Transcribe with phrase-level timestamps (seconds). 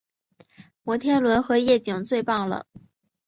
[0.81, 2.65] 摩天轮和夜景最棒了